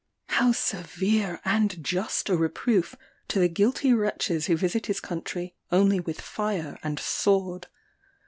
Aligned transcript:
How 0.29 0.51
severe 0.51 1.39
and 1.45 1.83
just 1.83 2.27
a 2.29 2.35
reproof 2.35 2.95
to 3.27 3.37
the 3.39 3.47
guilty 3.47 3.93
wretches 3.93 4.47
who 4.47 4.57
visit 4.57 4.87
his 4.87 4.99
country 4.99 5.53
only 5.71 5.99
with 5.99 6.19
fire 6.21 6.79
and 6.81 6.97
sword! 6.99 7.67